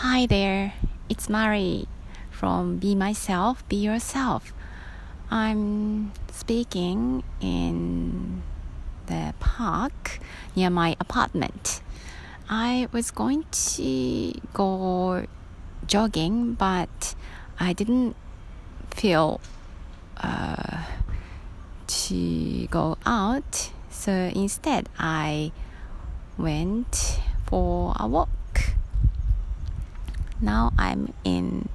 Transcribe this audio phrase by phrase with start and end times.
[0.00, 0.74] Hi there,
[1.08, 1.88] it's Mari
[2.30, 4.52] from Be Myself, Be Yourself.
[5.30, 8.42] I'm speaking in
[9.06, 10.20] the park
[10.54, 11.80] near my apartment.
[12.46, 15.24] I was going to go
[15.86, 17.14] jogging, but
[17.58, 18.16] I didn't
[18.90, 19.40] feel
[20.18, 20.84] uh,
[21.86, 23.70] to go out.
[23.88, 25.52] So instead, I
[26.36, 28.28] went for a walk.
[30.42, 31.66] Now I'm in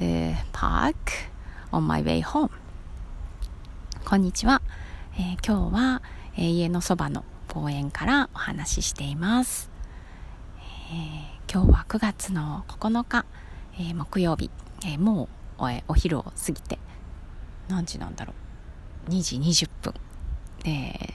[0.00, 0.96] the park
[1.72, 2.50] on my way home.
[4.04, 4.60] こんにちは。
[5.16, 6.02] えー、今日は、
[6.36, 9.70] えー、家のそばの公園からお話ししています。
[10.90, 13.24] えー、今日は9月の9日、
[13.78, 14.50] え木曜日、
[14.84, 15.28] えも
[15.60, 16.80] うお昼を過ぎて
[17.68, 18.34] 何時なんだろ
[19.06, 19.94] う2時20分
[20.64, 21.14] で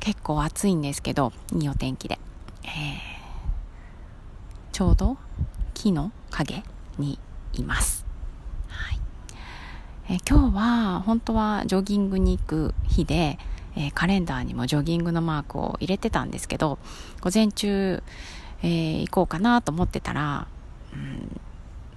[0.00, 2.18] 結構暑いんですけどいいお天気で、
[2.64, 3.11] えー、
[4.82, 5.16] ちょうど
[5.74, 6.64] 木の影
[6.98, 7.20] に
[7.52, 8.04] います、
[8.66, 8.98] はい。
[10.10, 13.38] え、今日は本当はジョギングに行く日で、
[13.76, 16.80] え、カレンダーにもジョギングのマークを入れてたんですけど
[17.20, 18.02] 午前中、
[18.64, 20.48] えー、行こうかなと思ってたら、
[20.92, 21.40] うん、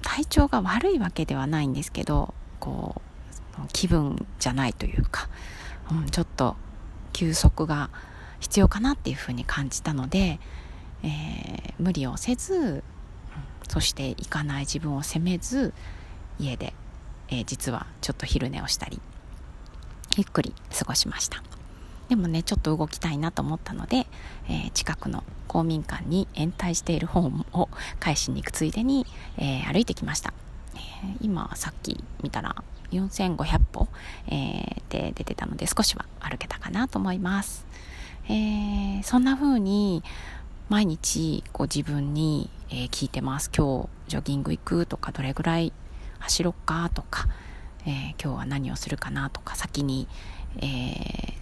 [0.04, 3.02] 体調が悪いわけではないんですけどこ
[3.58, 5.28] う気分じゃないというか、
[5.90, 6.56] うん、ちょっと
[7.14, 7.90] 休息が
[8.40, 10.40] 必要かなっていうふうに感じたので、
[11.04, 12.84] えー、無理をせず
[13.68, 15.74] そして行かない自分を責めず
[16.40, 16.74] 家で、
[17.30, 19.02] えー、実はちょっと昼寝をしたり
[20.18, 21.44] ゆっくり過ごしました。
[22.10, 24.06] でもねちょっと動きたいなと思ったので、
[24.48, 29.06] えー、近くの公民館に延滞している本を返しに行くついでに、
[29.38, 30.34] えー、歩いてきました、
[30.76, 30.80] え
[31.22, 33.88] 今さっき見たら4500歩、
[34.28, 37.66] えで出てたので少しは歩けたかなと思います、
[38.30, 40.04] えそんな風に
[40.68, 43.52] 毎日こう自分に、えー、聞いてます。
[43.56, 45.72] 今日ジョギング行くとかどれぐらい
[46.18, 47.28] 走ろっかとか、
[47.86, 50.08] えー、今日は何をするかなとか先に、
[50.58, 51.34] えー、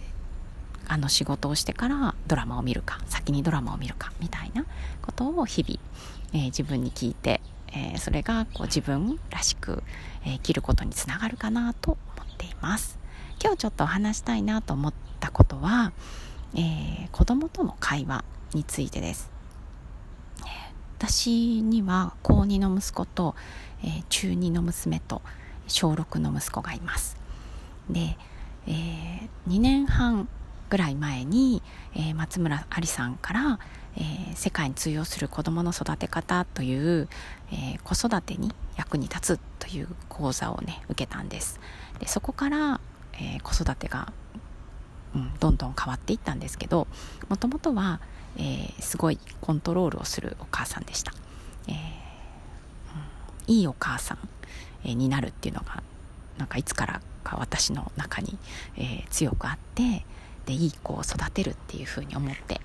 [0.88, 4.66] あの仕事をしてからドラマを見るか先にドラマを見るかみたいな
[5.00, 5.80] ことを日々、
[6.34, 7.40] え自分に聞いて、
[7.72, 9.82] えそれがこう自分らしく、
[10.24, 12.98] え生きることにつながるかなと思っています。
[13.42, 15.92] 今日ちょっとお話したいなと思ったことは、
[16.54, 19.34] え子供との会話についてです。
[20.98, 23.34] 私には高2の息子と、
[23.82, 25.20] えー、中2の娘と
[25.66, 27.18] 小6の息子がいます。
[27.90, 28.16] で、
[28.66, 30.28] えー、2年半
[30.70, 31.62] ぐらい前に、
[31.94, 33.58] えー、松村ありさんから、
[33.96, 37.08] えー、世界に通用する子どもの育て方という、
[37.52, 41.60] えー、子育てに役に立つという講座をね受けたんです。
[42.00, 42.80] でそこから、
[43.12, 44.12] え子育てが、
[45.14, 46.88] うん、どんどん変わっていったんですけど
[47.28, 48.00] もともとは、
[48.36, 51.12] えー、すごいコントロールをするお母さんでした、
[51.68, 51.74] えー
[53.48, 54.18] うん、いいお母さん、
[54.84, 55.82] え、になるっていうのが
[56.38, 58.38] なんかいつからか私の中に、
[58.76, 60.04] えー、強くあって
[60.46, 62.60] でいい子を育てるっていうふうに思って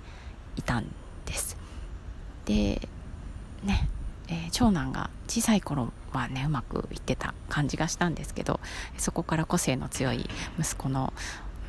[0.57, 0.85] いたん
[1.25, 1.57] です。
[2.45, 2.87] で
[3.63, 3.89] ね、
[4.27, 8.59] えー、長男が小さい頃はねうまくいってた感じがしたんですけど
[8.97, 11.13] そこから個性の強い息子の、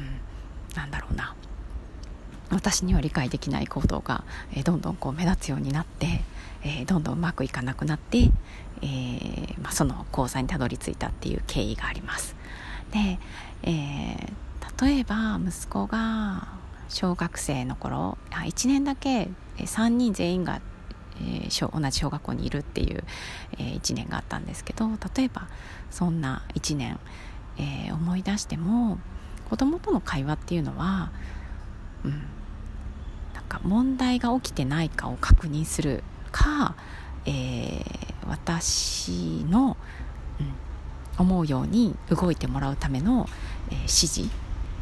[0.00, 1.34] うん、なんだろうな
[2.50, 6.22] 私には理解できない行動が、えー、どんどんこう目立つようになって、
[6.62, 8.30] えー、どんどんうまくいかなくなって、
[8.82, 12.36] えー、まあ、その講座にたどり着いたっていう経緯があります。
[12.92, 13.18] で、
[13.62, 14.32] え
[14.82, 16.48] 例えば息子が
[16.88, 19.28] 小学生の頃1年だけ
[19.58, 20.60] 3人全員が、
[21.22, 23.04] え同じ小学校にいるっていう、
[23.58, 25.48] え1年があったんですけど例えば
[25.90, 26.98] そんな1年、
[27.58, 28.98] え思い出しても
[29.50, 31.12] 子供との会話っていうのは、
[32.04, 32.22] うん、
[33.50, 36.76] か問題が起きてないかを確認するか、
[37.26, 39.76] えー、私の、
[40.40, 43.28] うん、思うように動いてもらうための、
[43.68, 44.30] えー、指示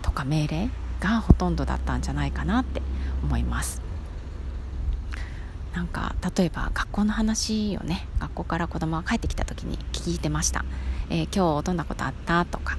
[0.02, 0.70] とか命令
[1.00, 2.82] がほとんどだったんじゃないかなって
[3.24, 3.82] 思います。
[5.72, 10.64] なんか例えば学校の話をね学校から子供が帰ってきた時に聞いてました、
[11.08, 12.78] えー、今日どんなことあったとか、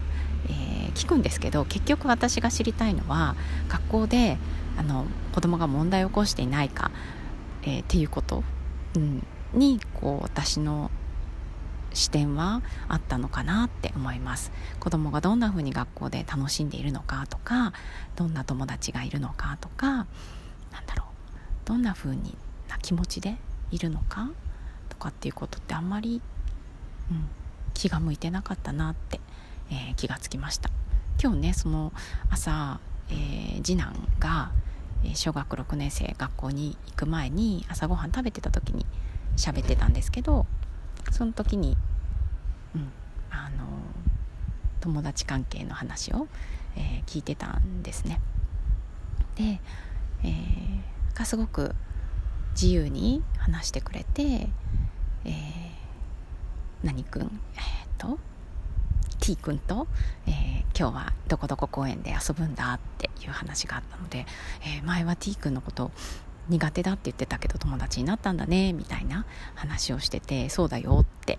[0.49, 3.35] えー、聞くんですけど結局私が知りたいのは
[3.69, 4.37] 学校で
[4.79, 6.89] あの子供が問題を起こしていないか、
[7.63, 8.45] えー、っていうこと、
[8.95, 10.89] うん、にこう私の
[11.93, 14.51] 視点はあったのかなって思います。
[14.79, 17.73] 子供がどんな風に学校で楽しんでいるのかとか
[18.15, 22.37] どんな友達がいるのかとかなんだろうどんな風に
[22.69, 23.35] な気持ちで
[23.71, 24.29] いるのか
[24.87, 26.21] とかっていうことってあんまり、
[27.11, 27.27] うん、
[27.73, 29.19] 気が向いてなかったなって、
[29.71, 30.69] えー、気がつきました。
[31.21, 31.91] 今日ねその
[32.29, 32.79] 朝、
[33.09, 34.51] えー、次男が
[35.13, 38.85] 小学6年生学校に行く前に朝ごはん食べてた時に
[39.37, 40.45] 喋ってたんですけど
[41.11, 41.77] その時に、
[42.75, 42.91] うん、
[43.29, 43.65] あの
[44.81, 46.27] 友達関係の話を、
[46.75, 48.19] えー、聞いてたんですね。
[49.35, 49.61] で、
[50.23, 51.73] えー、がすごく
[52.51, 54.49] 自由に話してくれて、
[55.23, 55.31] えー、
[56.83, 57.29] 何くんえー、っ
[57.97, 58.19] と
[59.29, 59.85] T 君と、
[60.25, 60.33] えー、
[60.75, 64.25] 今日はどこどこ公園で遊ぶんだっていう話があったので、
[64.63, 65.91] えー、前は T 君のこと
[66.47, 71.37] 苦手だって言ってたけど友達になったんだねみたいな話をしててそうだよって、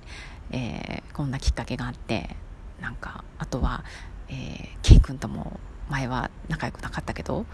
[0.53, 2.37] えー、こんなきっかけがあって
[2.81, 3.83] なんかあとは、
[4.29, 5.59] えー、K 君とも
[5.89, 7.45] 前は仲良くなかったけど、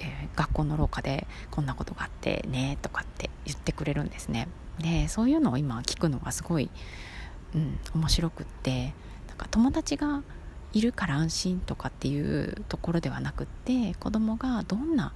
[0.00, 4.48] えー、学校の廊下でこんなことがあってねとかって言ってくれるんですね。
[4.80, 6.68] でそういうのを今聞くのがすごい、
[7.54, 8.92] うん、面白くって
[9.38, 10.22] か友達が
[10.72, 15.14] いるから安心とかっていうところではなくって子供がどんな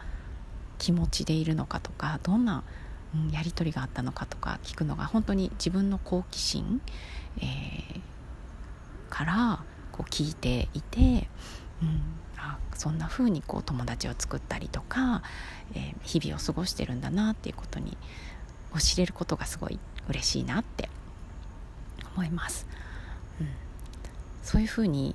[0.79, 2.65] 気持ちでいるのかとかどんな、
[3.31, 6.81] やり取りがあったのかとか聞くのが本当に自分の好奇心、
[7.39, 8.01] えー、
[9.11, 11.29] からこう聞いていて、
[11.83, 12.01] うん、
[12.39, 15.23] あそんな風にこう友達を作ったりとか、
[15.75, 17.99] えー、日々を過ごしてるんだなっていうことに
[18.79, 19.79] 知れることがすごい
[20.09, 20.89] 嬉しいなって
[22.17, 22.67] 思います。
[23.41, 23.72] うん
[24.43, 25.15] そういうふうに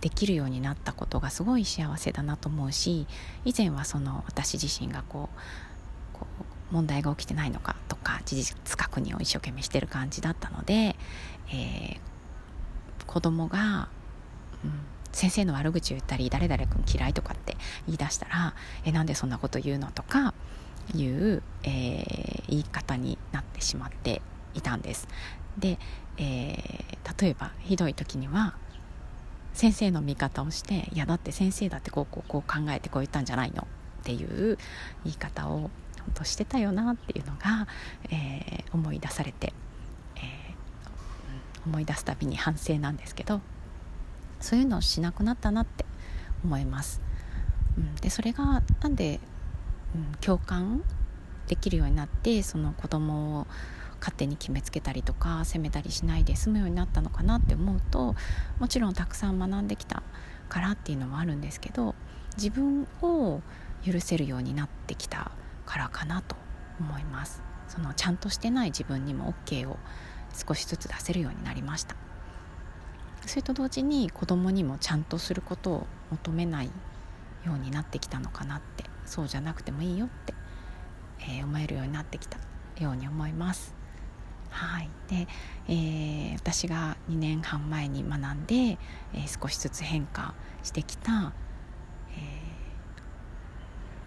[0.00, 3.06] できるようになったことがすごい幸せだなと思うし
[3.44, 5.30] 以前はその私自身がこ
[6.14, 6.26] うこ
[6.70, 10.96] う問題が起きてないのかとか事実確認を一生懸命してる感じだったので、
[11.48, 13.88] えー、子供が、
[14.64, 14.72] うん、
[15.12, 18.54] 先生の悪口を言ったり誰々君嫌いとかって言い出したら
[18.84, 20.34] 「えなんでそんなこと言うの?」とか
[20.94, 24.22] いう、えー、言い方になってしまって
[24.54, 25.08] いたんです。
[25.58, 25.78] で、
[26.18, 28.54] えー、例えばひどい時には
[29.52, 34.58] 先生の味方をしていやだって先生だってこうこうこう考えてこう言ったんじゃないのっていう
[35.04, 35.70] 言い方を本
[36.14, 37.66] 当してたよなっていうのが、
[38.10, 39.52] えー、思い出されて、
[40.16, 43.40] えー、思い出すたびに反省なんですけど
[44.40, 45.84] そういうのをしなくなったなって
[46.44, 47.00] 思います。
[47.78, 49.20] うん、でそれがなんで、
[49.94, 50.82] うん、共感
[51.48, 53.46] できるようになってその子供を
[54.00, 58.14] 勝手に決めつけたりとか責めたりしないで済むようになったのかなって思うと
[58.58, 60.02] もちろんたくさん学んできた
[60.48, 61.94] からっていうのもあるんですけど
[62.36, 63.40] 自分を
[63.84, 65.30] 許せるようになってきた
[65.64, 66.36] からかなと
[66.80, 67.42] 思います。
[67.68, 69.76] そのちゃんとしてない自分にも OK を
[70.32, 71.96] 少しずつ出せるようになりました。
[73.26, 76.66] それと同時に子供にもちゃんとすることを求めない
[77.44, 80.34] ようになってきたのかなってそうじゃなくてもいいよって、
[81.20, 82.38] えー、思えるようになってきた
[82.78, 83.75] ように思います。
[85.08, 85.26] で
[85.68, 91.32] えー、私が2年半前に学んで、えー、少しずつ変化してきた、
[92.10, 92.14] え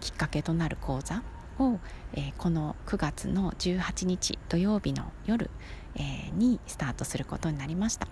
[0.00, 1.22] きっかけとなる講座
[1.58, 1.78] を、
[2.14, 5.50] えこの9月の18日土曜日の夜、
[5.94, 8.08] えにスタートすることになりました。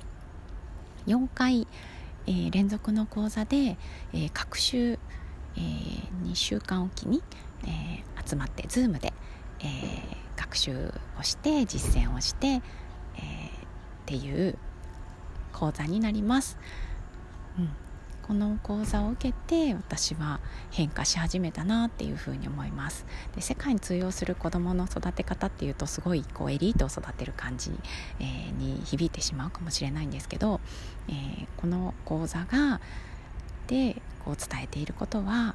[1.06, 1.66] 4回、
[2.26, 3.78] え連続の講座で、
[4.12, 4.98] え各週、
[5.56, 5.60] え
[6.24, 7.22] 2週間おきに、
[7.66, 9.14] え集まって Zoom で、
[9.60, 10.18] えー
[10.48, 12.60] 学習をして実践をして、えー、っ
[14.06, 14.56] ていう
[15.52, 16.56] 講座になります。
[17.58, 17.68] うん
[18.22, 20.40] この講座を受けて私は
[20.70, 27.70] 変化し始めたなっていうふうに思いますで世界に通用する子どもの育て方っていうとすごいこうエリートを育てる感じ、
[28.20, 30.60] えー、に響いてしまうかもしれないんですけど、
[31.08, 32.82] えー、この講座が
[33.66, 35.54] でこう伝えていることは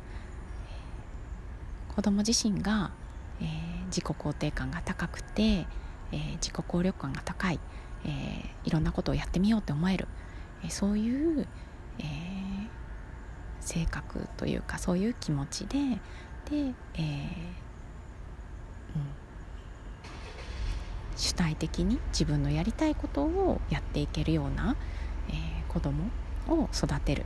[1.96, 2.90] 子ども自身が
[3.42, 3.50] えー、
[3.94, 7.60] 自己肯定感が高くて、えー、自己効力感が高い、
[8.06, 10.08] えー、いろんなことをやってみようって思える、
[10.66, 11.48] えそういう、
[12.00, 12.04] え
[13.62, 15.78] 性格というかそういう気持ちで
[16.50, 17.04] で、え
[18.96, 19.06] うん、
[21.16, 24.76] 主体的に自分のやりたいことをやっていけるような、
[25.30, 26.10] え子供
[26.50, 27.26] を育てる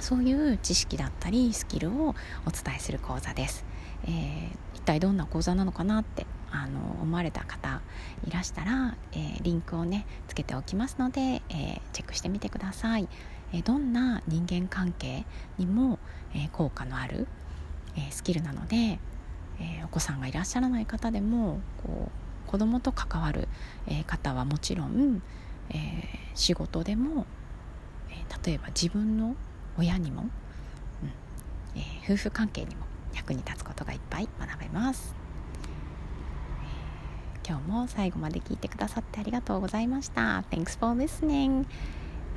[0.00, 2.14] そういう知識だったりスキルを
[2.46, 3.64] お伝えする講座です。
[4.04, 7.80] えー、一体どんな講座なのかなってあの思われた方
[8.26, 13.08] いらしたら、えー、リンクをねつけておきますので、えー、チェックしてみてください、
[13.52, 15.24] えどんな人間関係
[15.58, 15.98] にも、
[16.34, 17.26] え効果のある、
[17.96, 18.98] えスキルなので、
[19.58, 22.10] えお子さんがいらっしゃらない方でもこ
[22.46, 23.48] う子供と関わる、
[23.86, 25.22] え方はもちろん、
[25.70, 27.26] え仕事でも、
[28.10, 29.36] え例えば自分の
[29.78, 31.10] 親にも、うん
[31.76, 32.86] え夫婦関係にも
[33.16, 35.14] 役に立つことがいっぱい学べます、
[37.46, 41.64] 今日も最後まで聞いてくださってありがとうございました Thanks for listening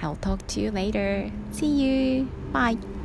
[0.01, 2.98] I'll talk to you later See you Bye